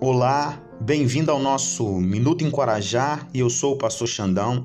Olá, 0.00 0.60
bem-vindo 0.80 1.30
ao 1.30 1.38
nosso 1.38 1.88
Minuto 2.00 2.42
Encorajar 2.42 3.28
eu 3.32 3.48
sou 3.48 3.74
o 3.74 3.78
pastor 3.78 4.08
Xandão 4.08 4.64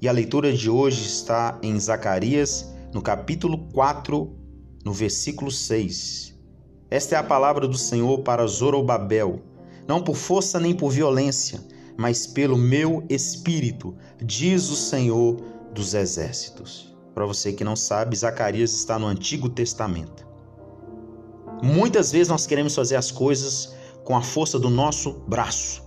e 0.00 0.08
a 0.08 0.12
leitura 0.12 0.50
de 0.54 0.70
hoje 0.70 1.06
está 1.06 1.58
em 1.62 1.78
Zacarias, 1.78 2.66
no 2.92 3.02
capítulo 3.02 3.68
4, 3.74 4.34
no 4.82 4.92
versículo 4.94 5.50
6. 5.50 6.34
Esta 6.90 7.14
é 7.14 7.18
a 7.18 7.22
palavra 7.22 7.68
do 7.68 7.76
Senhor 7.76 8.20
para 8.20 8.46
Zorobabel, 8.46 9.42
não 9.86 10.02
por 10.02 10.16
força 10.16 10.58
nem 10.58 10.74
por 10.74 10.90
violência, 10.90 11.60
mas 11.98 12.26
pelo 12.26 12.56
meu 12.56 13.04
espírito, 13.10 13.94
diz 14.18 14.70
o 14.70 14.76
Senhor 14.76 15.36
dos 15.74 15.92
exércitos. 15.92 16.96
Para 17.14 17.26
você 17.26 17.52
que 17.52 17.62
não 17.62 17.76
sabe, 17.76 18.16
Zacarias 18.16 18.72
está 18.72 18.98
no 18.98 19.06
Antigo 19.06 19.50
Testamento. 19.50 20.26
Muitas 21.62 22.10
vezes 22.10 22.28
nós 22.28 22.46
queremos 22.46 22.74
fazer 22.74 22.96
as 22.96 23.10
coisas 23.10 23.78
com 24.10 24.16
a 24.16 24.22
força 24.22 24.58
do 24.58 24.68
nosso 24.68 25.12
braço. 25.28 25.84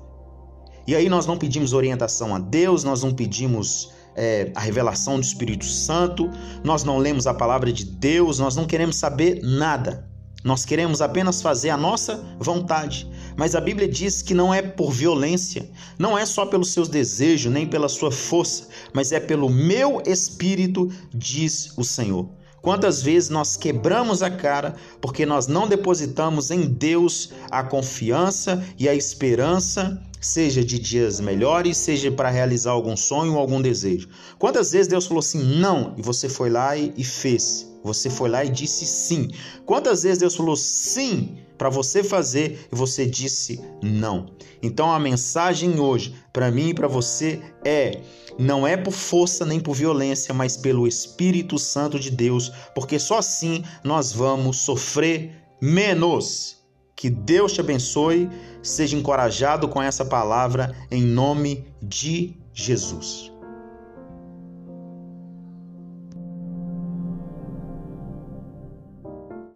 E 0.88 0.96
aí 0.96 1.10
nós 1.10 1.26
não 1.26 1.38
pedimos 1.38 1.74
orientação 1.74 2.34
a 2.34 2.40
Deus, 2.40 2.82
nós 2.82 3.04
não 3.04 3.14
pedimos 3.14 3.92
é, 4.16 4.50
a 4.56 4.62
revelação 4.62 5.20
do 5.20 5.26
Espírito 5.26 5.66
Santo, 5.66 6.32
nós 6.64 6.86
não 6.86 6.98
lemos 6.98 7.28
a 7.28 7.34
palavra 7.34 7.74
de 7.74 7.84
Deus, 7.84 8.40
nós 8.40 8.56
não 8.56 8.66
queremos 8.66 8.96
saber 8.96 9.42
nada. 9.44 10.10
Nós 10.42 10.64
queremos 10.64 11.02
apenas 11.02 11.42
fazer 11.42 11.70
a 11.70 11.76
nossa 11.76 12.24
vontade. 12.40 13.12
Mas 13.36 13.56
a 13.56 13.62
Bíblia 13.62 13.90
diz 13.90 14.22
que 14.22 14.34
não 14.34 14.54
é 14.54 14.62
por 14.62 14.90
violência, 14.90 15.70
não 16.00 16.18
é 16.18 16.26
só 16.26 16.46
pelos 16.46 16.72
seus 16.72 16.88
desejos, 16.88 17.52
nem 17.52 17.68
pela 17.68 17.90
sua 17.90 18.12
força, 18.12 18.70
mas 18.94 19.12
é 19.12 19.20
pelo 19.20 19.50
meu 19.50 20.02
espírito, 20.06 20.90
diz 21.14 21.78
o 21.78 21.84
Senhor. 21.84 22.30
Quantas 22.64 23.02
vezes 23.02 23.30
nós 23.30 23.58
quebramos 23.58 24.24
a 24.24 24.30
cara 24.30 24.76
porque 25.02 25.26
nós 25.26 25.48
não 25.48 25.68
depositamos 25.68 26.50
em 26.50 26.62
Deus 26.62 27.34
a 27.52 27.62
confiança 27.62 28.66
e 28.80 28.88
a 28.88 28.96
esperança, 28.96 30.02
seja 30.26 30.64
de 30.64 30.80
dias 30.80 31.20
melhores, 31.20 31.78
seja 31.78 32.12
para 32.12 32.30
realizar 32.30 32.72
algum 32.72 32.96
sonho 32.96 33.34
ou 33.34 33.40
algum 33.40 33.62
desejo. 33.62 34.10
Quantas 34.40 34.72
vezes 34.72 34.88
Deus 34.88 35.06
falou 35.06 35.20
assim, 35.20 35.44
não, 35.60 35.94
e 35.98 36.02
você 36.02 36.30
foi 36.30 36.50
lá 36.50 36.76
e, 36.78 36.94
e 36.98 37.04
fez? 37.04 37.72
Você 37.84 38.10
foi 38.10 38.30
lá 38.30 38.46
e 38.46 38.50
disse 38.50 38.86
sim. 38.86 39.30
Quantas 39.66 40.04
vezes 40.04 40.20
Deus 40.20 40.36
falou 40.36 40.56
sim 40.56 41.38
para 41.58 41.70
você 41.70 42.02
fazer 42.04 42.68
e 42.72 42.76
você 42.76 43.06
disse 43.06 43.60
não? 43.82 44.28
Então 44.62 44.90
a 44.90 45.00
mensagem 45.00 45.80
hoje 45.80 46.16
para 46.32 46.50
mim 46.50 46.70
e 46.70 46.74
para 46.74 46.88
você 46.88 47.42
é: 47.66 48.00
não 48.40 48.66
é 48.66 48.78
por 48.78 48.94
força 48.94 49.46
nem 49.46 49.60
por 49.60 49.76
violência, 49.76 50.34
mas 50.34 50.56
pelo 50.56 50.88
Espírito 50.88 51.60
Santo 51.60 52.00
de 52.00 52.10
Deus, 52.10 52.52
porque 52.74 52.98
só 52.98 53.18
assim 53.18 53.64
nós 53.84 54.14
vamos 54.14 54.58
sofrer 54.58 55.44
menos. 55.62 56.63
Que 56.96 57.10
Deus 57.10 57.54
te 57.54 57.62
abençoe, 57.62 58.30
seja 58.62 58.96
encorajado 58.96 59.68
com 59.68 59.82
essa 59.82 60.06
palavra 60.06 60.76
em 60.92 61.02
nome 61.02 61.66
de 61.82 62.38
Jesus. 62.54 63.33